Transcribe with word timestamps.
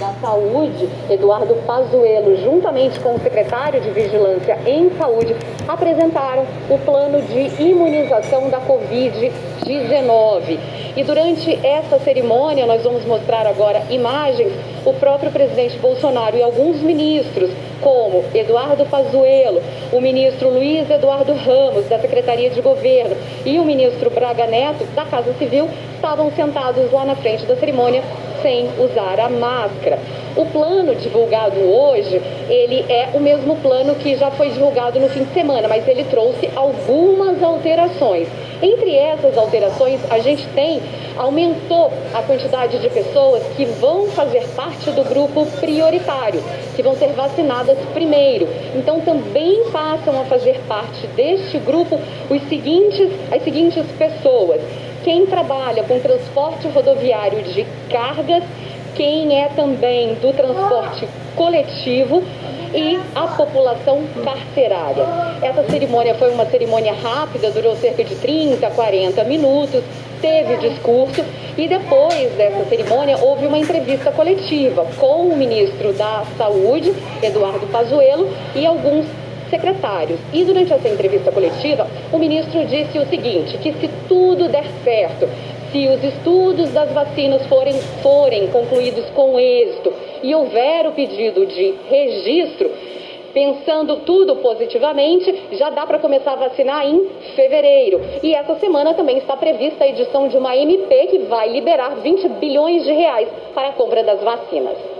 da 0.00 0.12
Saúde, 0.20 0.88
Eduardo 1.10 1.54
Pazuello, 1.66 2.36
juntamente 2.36 3.00
com 3.00 3.16
o 3.16 3.20
secretário 3.20 3.80
de 3.80 3.90
Vigilância 3.90 4.56
em 4.66 4.90
Saúde, 4.96 5.34
apresentaram 5.68 6.46
o 6.70 6.78
plano 6.78 7.20
de 7.22 7.62
imunização 7.62 8.48
da 8.48 8.60
Covid-19. 8.60 10.79
E 10.96 11.04
durante 11.04 11.58
essa 11.64 11.98
cerimônia, 12.00 12.66
nós 12.66 12.82
vamos 12.82 13.04
mostrar 13.04 13.46
agora 13.46 13.82
imagens, 13.90 14.52
o 14.84 14.92
próprio 14.94 15.30
presidente 15.30 15.78
Bolsonaro 15.78 16.36
e 16.36 16.42
alguns 16.42 16.80
ministros, 16.80 17.50
como 17.80 18.24
Eduardo 18.34 18.84
Pazuello, 18.86 19.62
o 19.92 20.00
ministro 20.00 20.48
Luiz 20.48 20.90
Eduardo 20.90 21.32
Ramos, 21.34 21.86
da 21.88 21.98
Secretaria 21.98 22.50
de 22.50 22.60
Governo, 22.60 23.16
e 23.44 23.58
o 23.58 23.64
ministro 23.64 24.10
Braga 24.10 24.46
Neto, 24.46 24.84
da 24.94 25.04
Casa 25.04 25.32
Civil, 25.34 25.68
estavam 25.94 26.30
sentados 26.32 26.90
lá 26.90 27.04
na 27.04 27.14
frente 27.14 27.44
da 27.46 27.56
cerimônia 27.56 28.02
sem 28.42 28.68
usar 28.78 29.20
a 29.20 29.28
máscara. 29.28 29.98
O 30.36 30.46
plano 30.46 30.94
divulgado 30.94 31.60
hoje, 31.60 32.20
ele 32.48 32.84
é 32.88 33.10
o 33.14 33.20
mesmo 33.20 33.56
plano 33.56 33.94
que 33.94 34.16
já 34.16 34.30
foi 34.30 34.50
divulgado 34.50 34.98
no 34.98 35.08
fim 35.08 35.24
de 35.24 35.34
semana, 35.34 35.68
mas 35.68 35.86
ele 35.86 36.04
trouxe 36.04 36.48
algumas 36.56 37.42
alterações. 37.42 38.28
Entre 38.62 38.94
essas 38.94 39.36
alterações, 39.38 40.00
a 40.10 40.18
gente 40.18 40.46
tem, 40.48 40.80
aumentou 41.16 41.90
a 42.12 42.22
quantidade 42.22 42.78
de 42.78 42.90
pessoas 42.90 43.42
que 43.56 43.64
vão 43.64 44.06
fazer 44.08 44.46
parte 44.54 44.90
do 44.90 45.02
grupo 45.04 45.46
prioritário, 45.60 46.42
que 46.76 46.82
vão 46.82 46.94
ser 46.94 47.12
vacinadas 47.12 47.78
primeiro. 47.94 48.48
Então, 48.74 49.00
também 49.00 49.64
passam 49.72 50.20
a 50.20 50.24
fazer 50.24 50.60
parte 50.68 51.06
deste 51.08 51.58
grupo 51.58 51.98
os 52.28 52.42
seguintes, 52.48 53.10
as 53.32 53.42
seguintes 53.42 53.84
pessoas 53.98 54.60
quem 55.02 55.26
trabalha 55.26 55.82
com 55.84 55.98
transporte 55.98 56.68
rodoviário 56.68 57.42
de 57.42 57.66
cargas, 57.90 58.44
quem 58.94 59.42
é 59.42 59.48
também 59.48 60.14
do 60.14 60.32
transporte 60.32 61.08
coletivo 61.36 62.22
e 62.74 62.98
a 63.14 63.26
população 63.26 64.02
carcerária. 64.24 65.04
Essa 65.42 65.64
cerimônia 65.64 66.14
foi 66.14 66.30
uma 66.32 66.46
cerimônia 66.46 66.92
rápida, 66.92 67.50
durou 67.50 67.74
cerca 67.76 68.04
de 68.04 68.14
30, 68.14 68.70
40 68.70 69.24
minutos, 69.24 69.82
teve 70.20 70.56
discurso 70.68 71.24
e 71.56 71.66
depois 71.66 72.30
dessa 72.36 72.64
cerimônia 72.66 73.18
houve 73.18 73.46
uma 73.46 73.58
entrevista 73.58 74.12
coletiva 74.12 74.86
com 74.98 75.28
o 75.28 75.36
ministro 75.36 75.92
da 75.92 76.24
Saúde, 76.36 76.94
Eduardo 77.22 77.66
Pazuello, 77.68 78.30
e 78.54 78.64
alguns 78.64 79.06
secretários. 79.50 80.18
E 80.32 80.44
durante 80.44 80.72
essa 80.72 80.88
entrevista 80.88 81.32
coletiva, 81.32 81.86
o 82.12 82.18
ministro 82.18 82.64
disse 82.66 82.98
o 82.98 83.06
seguinte, 83.06 83.58
que 83.58 83.72
se 83.72 83.90
tudo 84.08 84.48
der 84.48 84.64
certo, 84.84 85.28
se 85.72 85.88
os 85.88 86.02
estudos 86.02 86.72
das 86.72 86.92
vacinas 86.92 87.46
forem, 87.46 87.74
forem 88.02 88.48
concluídos 88.48 89.08
com 89.10 89.38
êxito 89.38 89.92
e 90.22 90.34
houver 90.34 90.86
o 90.86 90.92
pedido 90.92 91.46
de 91.46 91.74
registro, 91.88 92.70
pensando 93.32 93.98
tudo 93.98 94.36
positivamente, 94.36 95.32
já 95.52 95.70
dá 95.70 95.86
para 95.86 96.00
começar 96.00 96.32
a 96.32 96.48
vacinar 96.48 96.84
em 96.86 97.06
fevereiro. 97.36 98.00
E 98.22 98.34
essa 98.34 98.56
semana 98.56 98.94
também 98.94 99.18
está 99.18 99.36
prevista 99.36 99.84
a 99.84 99.88
edição 99.88 100.28
de 100.28 100.36
uma 100.36 100.56
MP 100.56 101.06
que 101.06 101.18
vai 101.20 101.48
liberar 101.48 101.96
20 101.96 102.28
bilhões 102.40 102.84
de 102.84 102.92
reais 102.92 103.28
para 103.54 103.68
a 103.68 103.72
compra 103.72 104.02
das 104.02 104.20
vacinas. 104.20 104.99